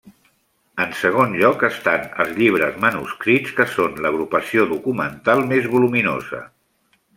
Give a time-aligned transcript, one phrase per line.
[0.85, 6.45] En segon lloc estan els llibres manuscrits, que són l'agrupació documental més voluminosa.